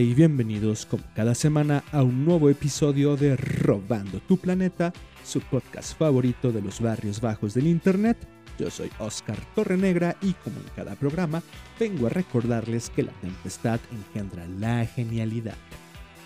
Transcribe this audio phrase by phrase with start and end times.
[0.00, 5.94] Y bienvenidos como cada semana a un nuevo episodio de Robando tu Planeta, su podcast
[5.98, 8.16] favorito de los barrios bajos del Internet.
[8.58, 11.42] Yo soy Oscar Torrenegra y como en cada programa,
[11.78, 15.58] vengo a recordarles que la tempestad engendra la genialidad.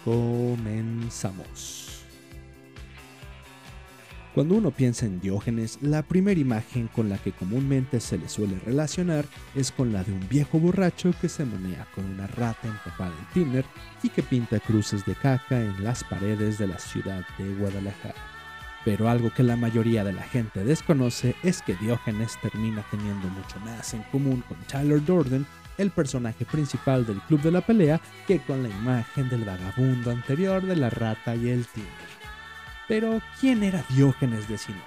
[0.05, 1.84] Comenzamos.
[4.35, 8.59] Cuando uno piensa en Diógenes, la primera imagen con la que comúnmente se le suele
[8.67, 13.15] relacionar es con la de un viejo borracho que se menea con una rata empapada
[13.17, 13.65] en tiner
[14.03, 18.17] y que pinta cruces de caca en las paredes de la ciudad de Guadalajara.
[18.85, 23.61] Pero algo que la mayoría de la gente desconoce es que Diógenes termina teniendo mucho
[23.61, 25.47] más en común con Tyler Durden,
[25.79, 30.61] el personaje principal del Club de la Pelea, que con la imagen del vagabundo anterior
[30.67, 32.24] de la rata y el tiner.
[32.89, 34.85] Pero, ¿quién era Diógenes de Sinope?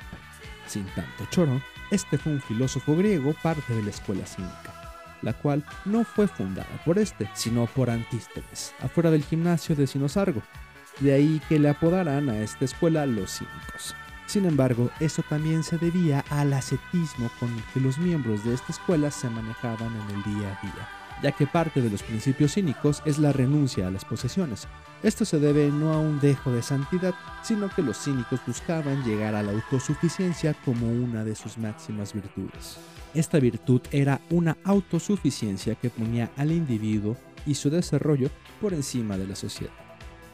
[0.68, 4.74] Sin tanto choro, este fue un filósofo griego parte de la escuela cínica,
[5.22, 10.42] la cual no fue fundada por este, sino por Antístenes, afuera del gimnasio de Sinosargo.
[11.00, 13.96] De ahí que le apodaran a esta escuela los cínicos.
[14.26, 18.74] Sin embargo, eso también se debía al ascetismo con el que los miembros de esta
[18.74, 20.90] escuela se manejaban en el día a día,
[21.24, 24.68] ya que parte de los principios cínicos es la renuncia a las posesiones.
[25.04, 27.14] Esto se debe no a un dejo de santidad,
[27.44, 32.78] sino que los cínicos buscaban llegar a la autosuficiencia como una de sus máximas virtudes.
[33.14, 38.30] Esta virtud era una autosuficiencia que ponía al individuo y su desarrollo
[38.60, 39.74] por encima de la sociedad,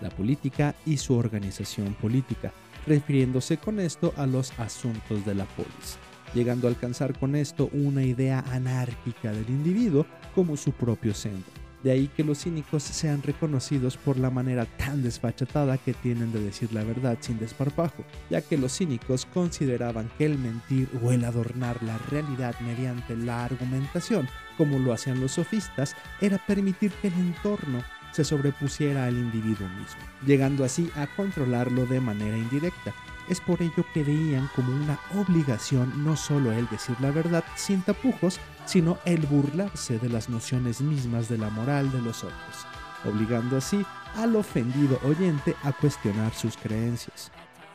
[0.01, 2.51] la política y su organización política,
[2.87, 5.97] refiriéndose con esto a los asuntos de la polis,
[6.33, 11.63] llegando a alcanzar con esto una idea anárquica del individuo como su propio centro.
[11.83, 16.39] De ahí que los cínicos sean reconocidos por la manera tan desfachatada que tienen de
[16.39, 21.25] decir la verdad sin desparpajo, ya que los cínicos consideraban que el mentir o el
[21.25, 27.15] adornar la realidad mediante la argumentación, como lo hacían los sofistas, era permitir que el
[27.15, 27.83] entorno
[28.13, 32.93] se sobrepusiera al individuo mismo, llegando así a controlarlo de manera indirecta.
[33.29, 37.81] Es por ello que veían como una obligación no solo el decir la verdad sin
[37.81, 42.67] tapujos, sino el burlarse de las nociones mismas de la moral de los otros,
[43.05, 43.85] obligando así
[44.15, 47.31] al ofendido oyente a cuestionar sus creencias.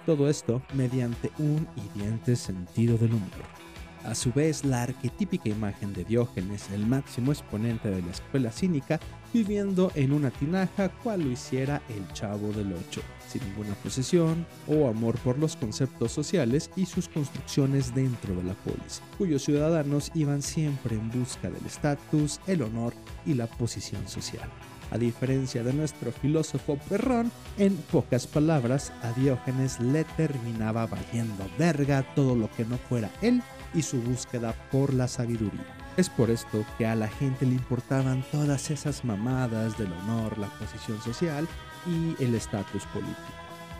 [0.06, 3.58] Todo esto mediante un hiriente sentido del humor.
[4.04, 9.00] A su vez, la arquetípica imagen de Diógenes, el máximo exponente de la escuela cínica,
[9.32, 14.88] viviendo en una tinaja cual lo hiciera el chavo del ocho, sin ninguna posesión o
[14.88, 20.42] amor por los conceptos sociales y sus construcciones dentro de la polis, cuyos ciudadanos iban
[20.42, 22.94] siempre en busca del estatus, el honor
[23.26, 24.48] y la posición social.
[24.90, 32.02] A diferencia de nuestro filósofo perrón, en pocas palabras, a Diógenes le terminaba valiendo verga
[32.14, 33.42] todo lo que no fuera él
[33.74, 35.87] y su búsqueda por la sabiduría.
[35.98, 40.46] Es por esto que a la gente le importaban todas esas mamadas del honor, la
[40.46, 41.48] posición social
[41.88, 43.16] y el estatus político.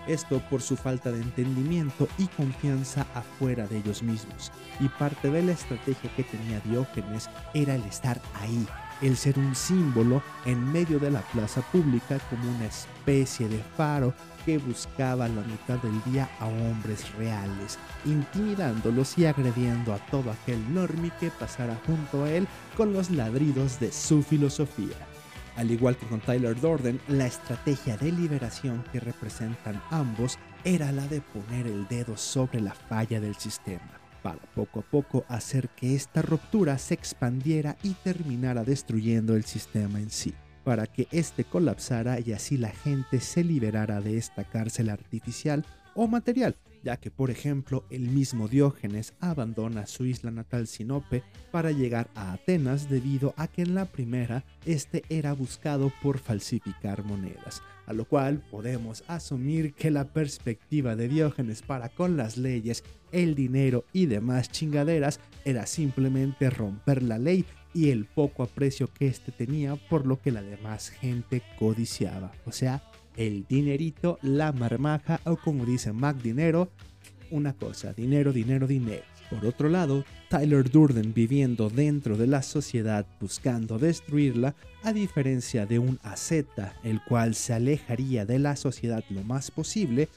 [0.08, 4.50] Esto por su falta de entendimiento y confianza afuera de ellos mismos.
[4.80, 8.66] Y parte de la estrategia que tenía Diógenes era el estar ahí,
[9.02, 14.14] el ser un símbolo en medio de la plaza pública como una especie de faro
[14.44, 20.72] que buscaba la mitad del día a hombres reales, intimidándolos y agrediendo a todo aquel
[20.72, 24.96] normi que pasara junto a él con los ladridos de su filosofía.
[25.56, 31.06] Al igual que con Tyler Durden, la estrategia de liberación que representan ambos era la
[31.08, 35.94] de poner el dedo sobre la falla del sistema, para poco a poco hacer que
[35.94, 40.34] esta ruptura se expandiera y terminara destruyendo el sistema en sí
[40.68, 46.06] para que éste colapsara y así la gente se liberara de esta cárcel artificial o
[46.06, 52.10] material, ya que por ejemplo el mismo Diógenes abandona su isla natal Sinope para llegar
[52.14, 57.94] a Atenas debido a que en la primera este era buscado por falsificar monedas, a
[57.94, 63.84] lo cual podemos asumir que la perspectiva de Diógenes para con las leyes el dinero
[63.92, 67.44] y demás chingaderas era simplemente romper la ley
[67.74, 72.32] y el poco aprecio que éste tenía por lo que la demás gente codiciaba.
[72.46, 72.82] O sea,
[73.16, 76.70] el dinerito, la marmaja o como dice Mac Dinero,
[77.30, 79.02] una cosa, dinero, dinero, dinero.
[79.30, 85.78] Por otro lado, Tyler Durden viviendo dentro de la sociedad buscando destruirla, a diferencia de
[85.78, 90.08] un asceta, el cual se alejaría de la sociedad lo más posible,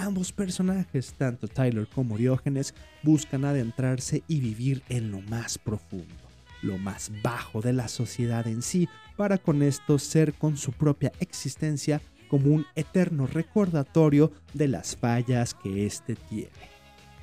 [0.00, 6.14] ambos personajes, tanto Tyler como Diógenes, buscan adentrarse y vivir en lo más profundo,
[6.62, 11.12] lo más bajo de la sociedad en sí, para con esto ser con su propia
[11.20, 16.70] existencia como un eterno recordatorio de las fallas que éste tiene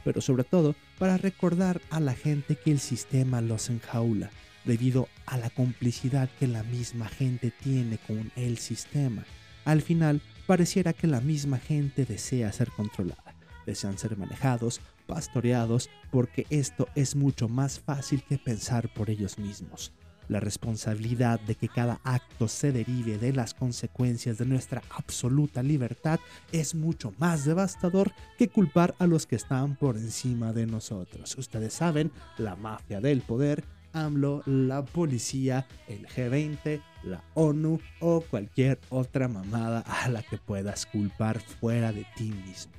[0.07, 4.31] pero sobre todo para recordar a la gente que el sistema los enjaula,
[4.63, 9.25] debido a la complicidad que la misma gente tiene con el sistema.
[9.65, 13.35] Al final, pareciera que la misma gente desea ser controlada,
[13.65, 19.91] desean ser manejados, pastoreados, porque esto es mucho más fácil que pensar por ellos mismos.
[20.29, 26.19] La responsabilidad de que cada acto se derive de las consecuencias de nuestra absoluta libertad
[26.51, 31.37] es mucho más devastador que culpar a los que están por encima de nosotros.
[31.37, 33.63] Ustedes saben, la mafia del poder,
[34.05, 40.85] AMLO, la policía, el G20, la ONU o cualquier otra mamada a la que puedas
[40.85, 42.73] culpar fuera de ti mismo.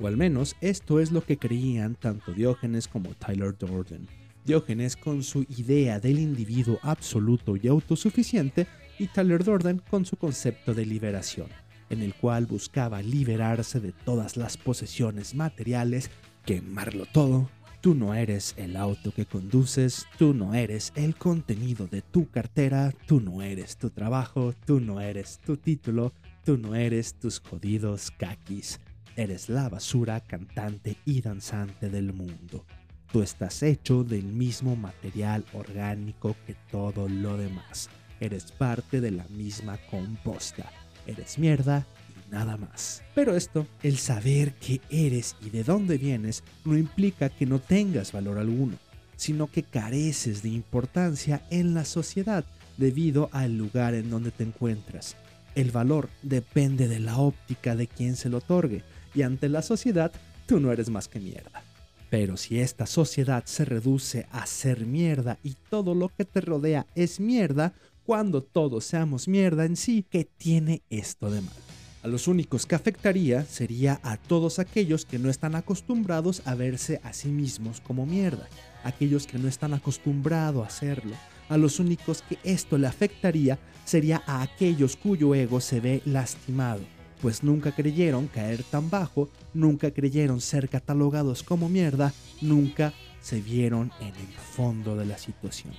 [0.00, 4.08] O al menos esto es lo que creían tanto Diógenes como Tyler Durden.
[4.44, 8.66] Diógenes con su idea del individuo absoluto y autosuficiente
[8.98, 11.48] y Tyler Durden con su concepto de liberación,
[11.90, 16.10] en el cual buscaba liberarse de todas las posesiones materiales,
[16.46, 17.50] quemarlo todo.
[17.80, 22.92] Tú no eres el auto que conduces, tú no eres el contenido de tu cartera,
[23.06, 26.12] tú no eres tu trabajo, tú no eres tu título,
[26.44, 28.80] tú no eres tus jodidos kakis.
[29.16, 32.66] Eres la basura cantante y danzante del mundo.
[33.10, 37.88] Tú estás hecho del mismo material orgánico que todo lo demás.
[38.20, 40.70] Eres parte de la misma composta.
[41.06, 41.86] Eres mierda
[42.30, 43.02] nada más.
[43.14, 48.12] Pero esto, el saber qué eres y de dónde vienes, no implica que no tengas
[48.12, 48.76] valor alguno,
[49.16, 52.44] sino que careces de importancia en la sociedad
[52.76, 55.16] debido al lugar en donde te encuentras.
[55.54, 58.82] El valor depende de la óptica de quien se lo otorgue,
[59.14, 60.12] y ante la sociedad,
[60.46, 61.62] tú no eres más que mierda.
[62.08, 66.86] Pero si esta sociedad se reduce a ser mierda y todo lo que te rodea
[66.94, 67.72] es mierda,
[68.04, 71.69] cuando todos seamos mierda en sí, ¿qué tiene esto de mal?
[72.02, 77.00] A los únicos que afectaría sería a todos aquellos que no están acostumbrados a verse
[77.04, 78.48] a sí mismos como mierda,
[78.84, 81.14] aquellos que no están acostumbrados a hacerlo.
[81.48, 86.82] A los únicos que esto le afectaría sería a aquellos cuyo ego se ve lastimado
[87.20, 93.92] pues nunca creyeron caer tan bajo, nunca creyeron ser catalogados como mierda, nunca se vieron
[94.00, 95.74] en el fondo de la situación.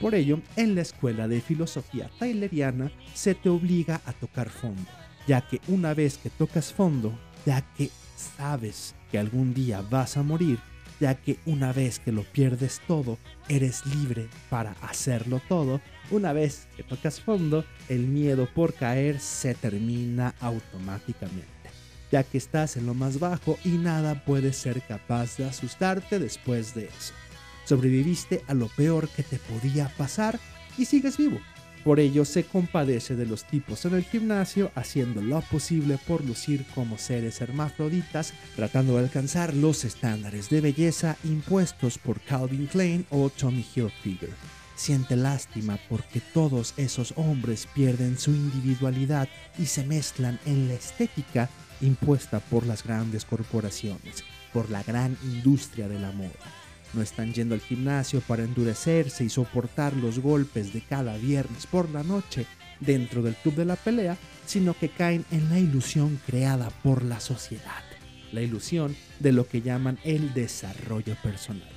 [0.00, 4.90] Por ello, en la escuela de filosofía tayleriana se te obliga a tocar fondo,
[5.26, 7.12] ya que una vez que tocas fondo,
[7.46, 10.58] ya que sabes que algún día vas a morir,
[11.00, 13.18] ya que una vez que lo pierdes todo,
[13.48, 15.80] eres libre para hacerlo todo,
[16.10, 21.70] una vez que tocas fondo, el miedo por caer se termina automáticamente,
[22.12, 26.74] ya que estás en lo más bajo y nada puede ser capaz de asustarte después
[26.74, 27.14] de eso.
[27.64, 30.38] Sobreviviste a lo peor que te podía pasar
[30.76, 31.38] y sigues vivo.
[31.84, 36.64] Por ello se compadece de los tipos en el gimnasio haciendo lo posible por lucir
[36.74, 43.28] como seres hermafroditas, tratando de alcanzar los estándares de belleza impuestos por Calvin Klein o
[43.28, 44.30] Tommy Hilfiger
[44.76, 51.48] siente lástima porque todos esos hombres pierden su individualidad y se mezclan en la estética
[51.80, 56.63] impuesta por las grandes corporaciones, por la gran industria de la moda.
[56.94, 61.90] No están yendo al gimnasio para endurecerse y soportar los golpes de cada viernes por
[61.90, 62.46] la noche
[62.80, 67.20] dentro del club de la pelea, sino que caen en la ilusión creada por la
[67.20, 67.82] sociedad,
[68.32, 71.70] la ilusión de lo que llaman el desarrollo personal.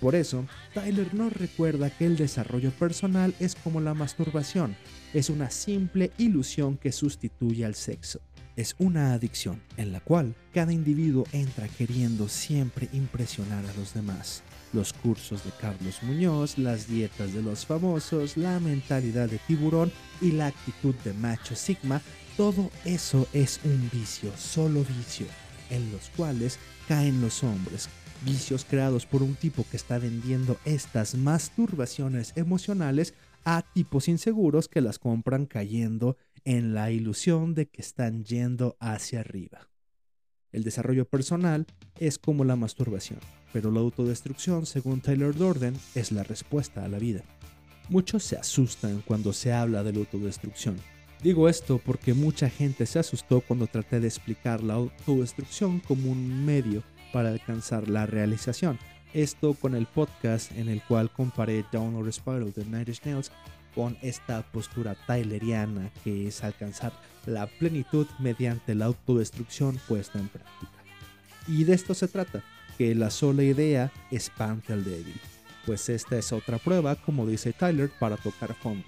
[0.00, 4.76] Por eso, Tyler no recuerda que el desarrollo personal es como la masturbación,
[5.14, 8.20] es una simple ilusión que sustituye al sexo.
[8.56, 14.42] Es una adicción en la cual cada individuo entra queriendo siempre impresionar a los demás.
[14.72, 19.90] Los cursos de Carlos Muñoz, las dietas de los famosos, la mentalidad de tiburón
[20.20, 22.02] y la actitud de macho sigma,
[22.36, 25.26] todo eso es un vicio, solo vicio,
[25.70, 27.88] en los cuales caen los hombres
[28.24, 34.80] vicios creados por un tipo que está vendiendo estas masturbaciones emocionales a tipos inseguros que
[34.80, 39.68] las compran cayendo en la ilusión de que están yendo hacia arriba.
[40.50, 41.66] El desarrollo personal
[41.98, 43.18] es como la masturbación,
[43.52, 47.22] pero la autodestrucción, según Tyler Durden, es la respuesta a la vida.
[47.88, 50.76] Muchos se asustan cuando se habla de la autodestrucción.
[51.22, 56.44] Digo esto porque mucha gente se asustó cuando traté de explicar la autodestrucción como un
[56.44, 56.82] medio
[57.12, 58.78] para alcanzar la realización.
[59.14, 63.30] Esto con el podcast en el cual comparé Downward Spiral de Nine Nails
[63.74, 66.92] con esta postura tyleriana que es alcanzar
[67.26, 70.72] la plenitud mediante la autodestrucción puesta en práctica.
[71.48, 72.42] Y de esto se trata,
[72.78, 75.20] que la sola idea espante al débil,
[75.66, 78.86] pues esta es otra prueba, como dice Tyler, para tocar fondo,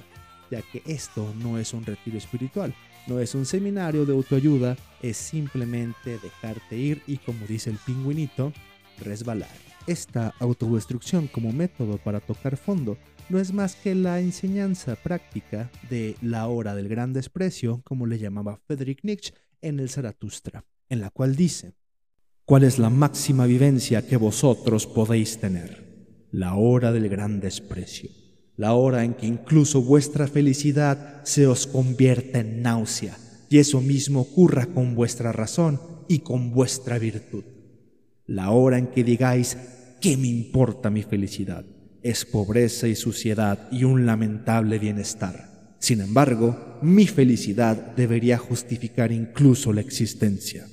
[0.50, 2.75] ya que esto no es un retiro espiritual,
[3.07, 8.53] no es un seminario de autoayuda, es simplemente dejarte ir y como dice el pingüinito,
[9.00, 9.74] resbalar.
[9.87, 12.97] Esta autodestrucción como método para tocar fondo
[13.29, 18.19] no es más que la enseñanza práctica de la hora del gran desprecio, como le
[18.19, 21.75] llamaba Friedrich Nietzsche en el Zaratustra, en la cual dice,
[22.47, 25.85] ¿cuál es la máxima vivencia que vosotros podéis tener?
[26.31, 28.11] La hora del gran desprecio,
[28.57, 33.19] la hora en que incluso vuestra felicidad se os convierte en náusea,
[33.50, 37.45] y eso mismo ocurra con vuestra razón y con vuestra virtud.
[38.26, 39.57] La hora en que digáis,
[40.04, 41.64] ¿qué me importa mi felicidad?
[42.02, 45.76] es pobreza y suciedad y un lamentable bienestar.
[45.78, 50.66] Sin embargo, mi felicidad debería justificar incluso la existencia.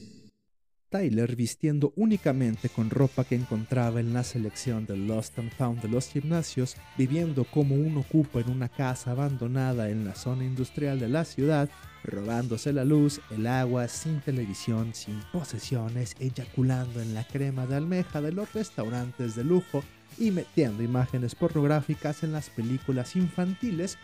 [0.91, 5.87] Tyler, vistiendo únicamente con ropa que encontraba en la selección del Lost and Found de
[5.87, 11.07] los gimnasios, viviendo como un ocupa en una casa abandonada en la zona industrial de
[11.07, 11.69] la ciudad,
[12.03, 18.21] robándose la luz, el agua, sin televisión, sin posesiones, eyaculando en la crema de almeja
[18.21, 19.83] de los restaurantes de lujo
[20.17, 23.97] y metiendo imágenes pornográficas en las películas infantiles,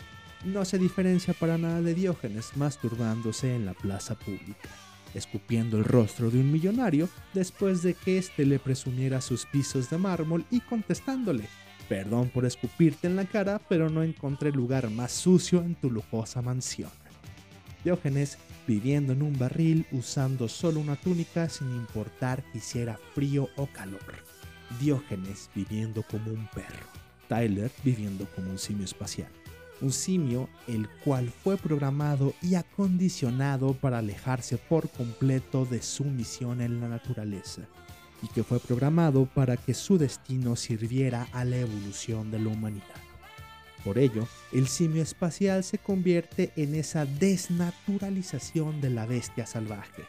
[0.44, 4.70] no se diferencia para nada de Diógenes masturbándose en la plaza pública,
[5.14, 9.98] escupiendo el rostro de un millonario después de que éste le presumiera sus pisos de
[9.98, 11.44] mármol y contestándole,
[11.88, 16.42] perdón por escupirte en la cara, pero no encontré lugar más sucio en tu lujosa
[16.42, 16.90] mansión.
[17.84, 23.66] Diógenes viviendo en un barril usando solo una túnica sin importar que hiciera frío o
[23.66, 24.24] calor.
[24.78, 26.86] Diógenes viviendo como un perro,
[27.28, 29.30] Tyler viviendo como un simio espacial.
[29.80, 36.60] Un simio el cual fue programado y acondicionado para alejarse por completo de su misión
[36.60, 37.62] en la naturaleza,
[38.22, 42.84] y que fue programado para que su destino sirviera a la evolución de la humanidad.
[43.84, 50.04] Por ello, el simio espacial se convierte en esa desnaturalización de la bestia salvaje.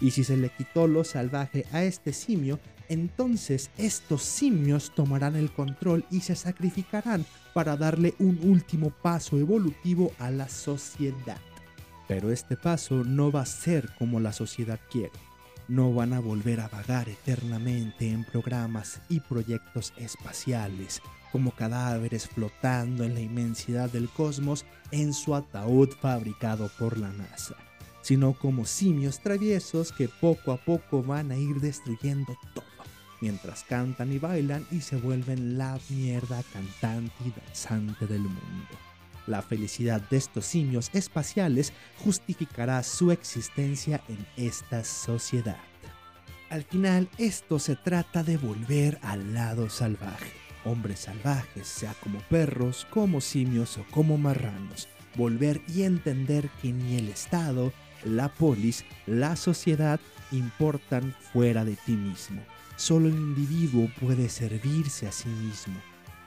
[0.00, 2.58] Y si se le quitó lo salvaje a este simio,
[2.88, 10.12] entonces estos simios tomarán el control y se sacrificarán para darle un último paso evolutivo
[10.18, 11.40] a la sociedad.
[12.08, 15.12] Pero este paso no va a ser como la sociedad quiere.
[15.68, 21.00] No van a volver a vagar eternamente en programas y proyectos espaciales,
[21.32, 27.56] como cadáveres flotando en la inmensidad del cosmos en su ataúd fabricado por la NASA,
[28.04, 32.74] sino como simios traviesos que poco a poco van a ir destruyendo todo
[33.24, 38.68] mientras cantan y bailan y se vuelven la mierda cantante y danzante del mundo.
[39.26, 41.72] La felicidad de estos simios espaciales
[42.04, 45.56] justificará su existencia en esta sociedad.
[46.50, 50.32] Al final, esto se trata de volver al lado salvaje.
[50.66, 54.86] Hombres salvajes, sea como perros, como simios o como marranos.
[55.16, 57.72] Volver y entender que ni el Estado,
[58.04, 60.00] la polis, la sociedad
[60.32, 62.42] importan fuera de ti mismo
[62.76, 65.74] Solo el individuo puede servirse a sí mismo.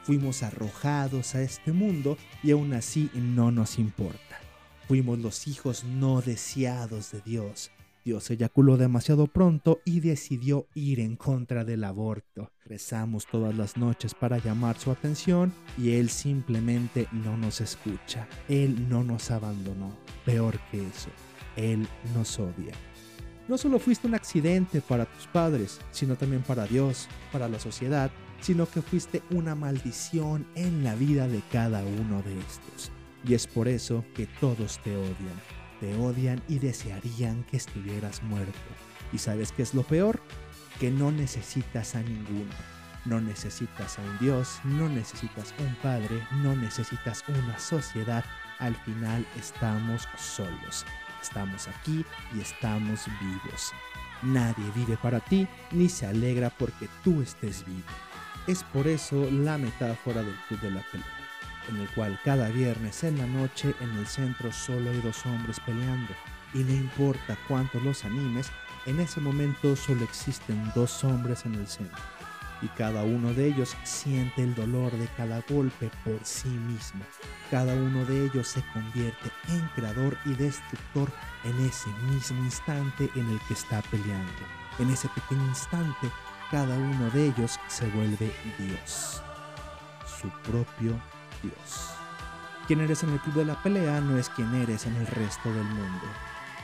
[0.03, 4.39] Fuimos arrojados a este mundo y aún así no nos importa.
[4.87, 7.71] Fuimos los hijos no deseados de Dios.
[8.07, 12.53] Dios eyaculó demasiado pronto y decidió ir en contra del aborto.
[12.63, 18.25] Rezamos todas las noches para llamar su atención y Él simplemente no nos escucha.
[18.47, 19.91] Él no nos abandonó.
[20.23, 21.09] Peor que eso,
[21.57, 21.85] Él
[22.15, 22.71] nos odia.
[23.49, 28.09] No solo fuiste un accidente para tus padres, sino también para Dios, para la sociedad,
[28.39, 32.89] sino que fuiste una maldición en la vida de cada uno de estos.
[33.27, 35.56] Y es por eso que todos te odian.
[35.79, 38.57] Te odian y desearían que estuvieras muerto.
[39.13, 40.19] ¿Y sabes qué es lo peor?
[40.79, 42.53] Que no necesitas a ninguno.
[43.05, 48.25] No necesitas a un Dios, no necesitas un Padre, no necesitas una sociedad.
[48.59, 50.85] Al final estamos solos.
[51.21, 52.05] Estamos aquí
[52.35, 53.73] y estamos vivos.
[54.23, 57.87] Nadie vive para ti ni se alegra porque tú estés vivo.
[58.47, 61.07] Es por eso la metáfora del club de la pelea,
[61.69, 65.59] en el cual cada viernes en la noche en el centro solo hay dos hombres
[65.61, 66.13] peleando
[66.53, 68.51] y no importa cuánto los animes,
[68.85, 71.99] En ese momento solo existen dos hombres en el centro,
[72.61, 77.03] y cada uno de ellos siente el dolor de cada golpe por sí mismo.
[77.51, 81.11] Cada uno de ellos se convierte en creador y destructor
[81.43, 84.31] en ese mismo instante en el que está peleando.
[84.79, 86.09] En ese pequeño instante,
[86.49, 89.21] cada uno de ellos se vuelve Dios,
[90.05, 90.97] su propio
[91.41, 91.91] Dios.
[92.67, 95.49] Quien eres en el club de la pelea no es quien eres en el resto
[95.53, 96.05] del mundo.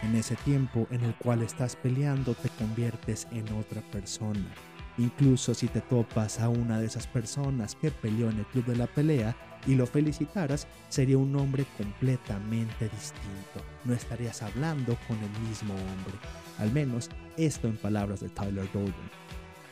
[0.02, 4.54] En ese tiempo en el cual estás peleando te conviertes en otra persona.
[4.98, 8.76] Incluso si te topas a una de esas personas que peleó en el club de
[8.76, 13.66] la pelea y lo felicitaras, sería un hombre completamente distinto.
[13.86, 16.14] No estarías hablando con el mismo hombre.
[16.60, 18.94] Al menos esto en palabras de Tyler Golden.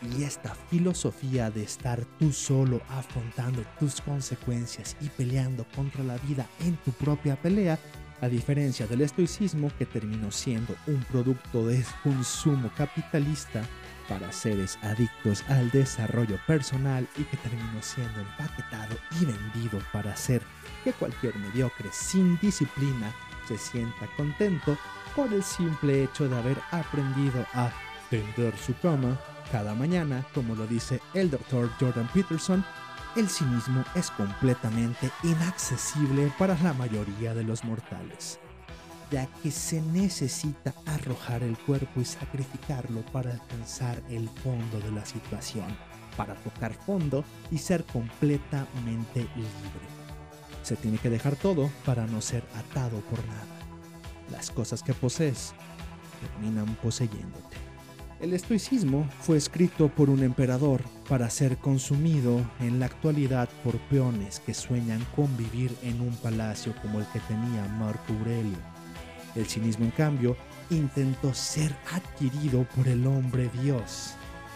[0.01, 6.47] Y esta filosofía de estar tú solo afrontando tus consecuencias y peleando contra la vida
[6.61, 7.77] en tu propia pelea,
[8.21, 13.63] a diferencia del estoicismo que terminó siendo un producto de consumo capitalista
[14.07, 20.41] para seres adictos al desarrollo personal y que terminó siendo empaquetado y vendido para hacer
[20.83, 23.13] que cualquier mediocre sin disciplina
[23.47, 24.77] se sienta contento
[25.15, 27.71] por el simple hecho de haber aprendido a
[28.11, 29.17] tender su cama
[29.51, 32.63] cada mañana, como lo dice el doctor Jordan Peterson,
[33.15, 38.39] el cinismo es completamente inaccesible para la mayoría de los mortales,
[39.11, 45.05] ya que se necesita arrojar el cuerpo y sacrificarlo para alcanzar el fondo de la
[45.05, 45.67] situación,
[46.15, 49.87] para tocar fondo y ser completamente libre.
[50.63, 53.45] Se tiene que dejar todo para no ser atado por nada.
[54.29, 55.53] Las cosas que posees
[56.21, 57.60] terminan poseyéndote.
[58.21, 64.39] El estoicismo fue escrito por un emperador para ser consumido en la actualidad por peones
[64.41, 68.59] que sueñan con vivir en un palacio como el que tenía Marco Aurelio.
[69.33, 70.37] El cinismo, en cambio,
[70.69, 74.13] intentó ser adquirido por el hombre Dios,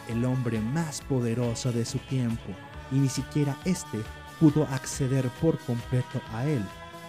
[0.09, 2.53] el hombre más poderoso de su tiempo,
[2.91, 3.97] y ni siquiera éste
[4.39, 6.61] pudo acceder por completo a él,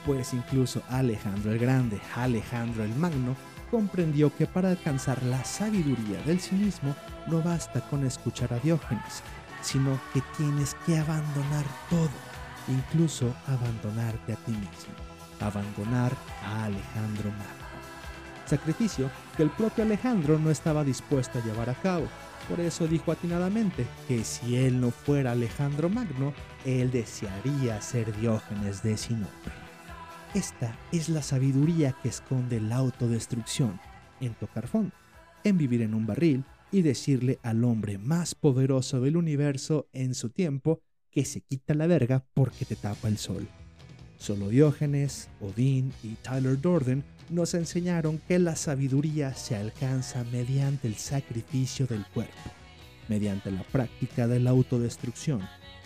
[0.07, 3.37] pues incluso Alejandro el Grande, Alejandro el Magno,
[3.71, 6.95] comprendió que para alcanzar la sabiduría del cinismo
[7.27, 9.23] no basta con escuchar a Diógenes,
[9.63, 12.11] sino que tienes que abandonar todo,
[12.69, 14.95] incluso abandonarte a ti mismo,
[15.41, 16.13] abandonar
[16.45, 17.67] a Alejandro Magno.
[18.47, 22.07] Sacrificio que el propio Alejandro no estaba dispuesto a llevar a cabo.
[22.49, 26.33] Por eso dijo atinadamente que si él no fuera Alejandro Magno,
[26.65, 29.66] él desearía ser Diógenes de Sinope.
[30.37, 33.81] Esta es la sabiduría que esconde la autodestrucción
[34.21, 34.93] en tocar fondo,
[35.45, 40.29] en vivir en un barril y decirle al hombre más poderoso del universo en su
[40.29, 43.49] tiempo que se quita la verga porque te tapa el sol.
[44.19, 50.97] Solo Diógenes, Odín y Tyler Dorden nos enseñaron que la sabiduría se alcanza mediante el
[50.97, 52.51] sacrificio del cuerpo,
[53.09, 55.41] mediante la práctica de la autodestrucción.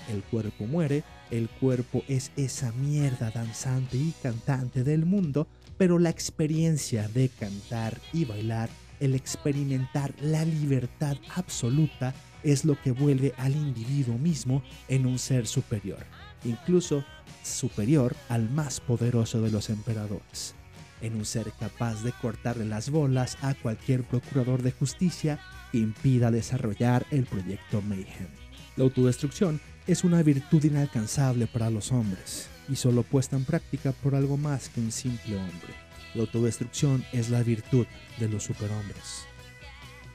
[0.08, 5.46] El cuerpo muere el cuerpo es esa mierda danzante y cantante del mundo,
[5.78, 12.90] pero la experiencia de cantar y bailar, el experimentar la libertad absoluta, es lo que
[12.90, 16.04] vuelve al individuo mismo en un ser superior,
[16.44, 17.04] incluso
[17.44, 20.54] superior al más poderoso de los emperadores,
[21.00, 25.38] en un ser capaz de cortarle las bolas a cualquier procurador de justicia
[25.70, 28.28] que impida desarrollar el proyecto Mayhem.
[28.76, 29.60] La autodestrucción
[29.90, 34.68] es una virtud inalcanzable para los hombres y solo puesta en práctica por algo más
[34.68, 35.74] que un simple hombre.
[36.14, 37.86] La autodestrucción es la virtud
[38.18, 39.26] de los superhombres.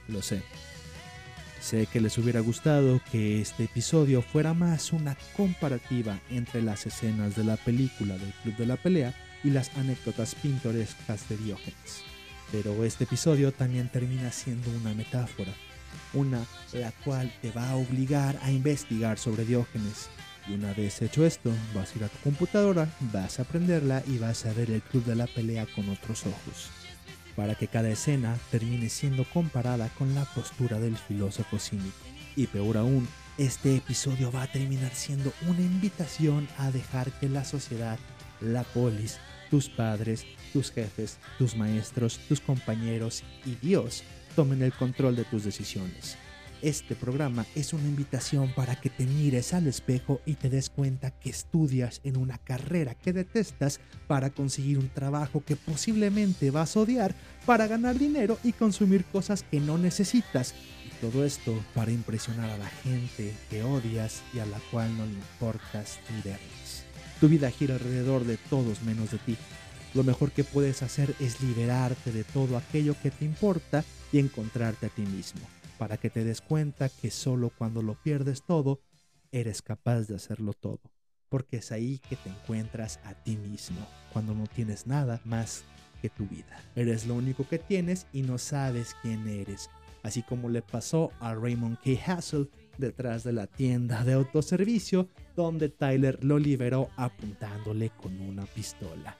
[0.08, 0.42] Lo sé.
[1.60, 7.36] Sé que les hubiera gustado que este episodio fuera más una comparativa entre las escenas
[7.36, 12.02] de la película del Club de la Pelea y las anécdotas pintorescas de Diógenes.
[12.50, 15.52] Pero este episodio también termina siendo una metáfora
[16.12, 20.08] una la cual te va a obligar a investigar sobre Diógenes.
[20.48, 24.18] Y una vez hecho esto, vas a ir a tu computadora, vas a aprenderla y
[24.18, 26.70] vas a ver el club de la pelea con otros ojos,
[27.34, 31.96] para que cada escena termine siendo comparada con la postura del filósofo cínico.
[32.36, 37.44] Y peor aún, este episodio va a terminar siendo una invitación a dejar que la
[37.44, 37.98] sociedad,
[38.40, 39.18] la polis,
[39.50, 44.04] tus padres, tus jefes, tus maestros, tus compañeros y Dios
[44.36, 46.16] tomen el control de tus decisiones.
[46.60, 51.10] Este programa es una invitación para que te mires al espejo y te des cuenta
[51.10, 56.80] que estudias en una carrera que detestas para conseguir un trabajo que posiblemente vas a
[56.80, 57.14] odiar
[57.46, 60.54] para ganar dinero y consumir cosas que no necesitas.
[60.86, 65.06] Y todo esto para impresionar a la gente que odias y a la cual no
[65.06, 66.84] le importas ni verles.
[67.20, 69.36] Tu vida gira alrededor de todos menos de ti.
[69.94, 74.86] Lo mejor que puedes hacer es liberarte de todo aquello que te importa y encontrarte
[74.86, 75.42] a ti mismo,
[75.78, 78.80] para que te des cuenta que solo cuando lo pierdes todo,
[79.32, 80.80] eres capaz de hacerlo todo,
[81.28, 85.64] porque es ahí que te encuentras a ti mismo, cuando no tienes nada más
[86.00, 86.62] que tu vida.
[86.74, 89.70] Eres lo único que tienes y no sabes quién eres,
[90.02, 92.12] así como le pasó a Raymond K.
[92.12, 99.16] Hassel detrás de la tienda de autoservicio donde Tyler lo liberó apuntándole con una pistola.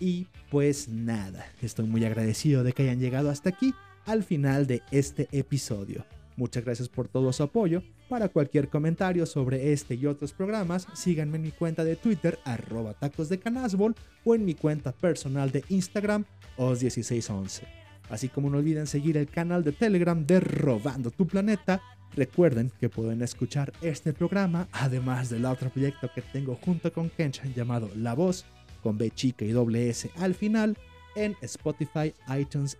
[0.00, 3.74] Y pues nada, estoy muy agradecido de que hayan llegado hasta aquí
[4.06, 6.04] al final de este episodio.
[6.36, 7.82] Muchas gracias por todo su apoyo.
[8.08, 12.94] Para cualquier comentario sobre este y otros programas, síganme en mi cuenta de Twitter, arroba
[12.94, 16.24] tacos de canasbol, o en mi cuenta personal de Instagram,
[16.56, 17.62] os1611.
[18.10, 21.80] Así como no olviden seguir el canal de Telegram de Robando tu Planeta.
[22.14, 27.54] Recuerden que pueden escuchar este programa, además del otro proyecto que tengo junto con Kenshan
[27.54, 28.44] llamado La Voz,
[28.82, 30.76] con B chica y doble S al final,
[31.16, 32.76] en Spotify, iTunes,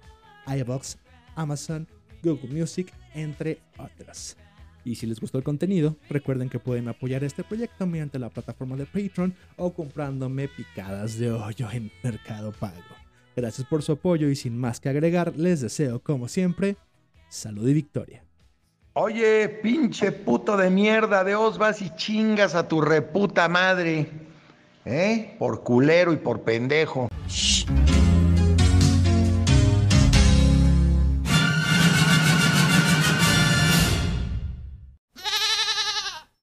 [0.47, 0.99] iBox,
[1.35, 1.87] Amazon,
[2.23, 4.37] Google Music, entre otras.
[4.85, 8.77] Y si les gustó el contenido, recuerden que pueden apoyar este proyecto mediante la plataforma
[8.77, 12.81] de Patreon o comprándome picadas de hoyo en Mercado Pago.
[13.37, 16.77] Gracias por su apoyo y sin más que agregar, les deseo como siempre
[17.29, 18.25] salud y victoria.
[18.95, 24.11] Oye, pinche puto de mierda, de os vas y chingas a tu reputa madre.
[24.85, 25.37] ¿Eh?
[25.39, 27.09] Por culero y por pendejo.
[27.27, 27.92] Shh.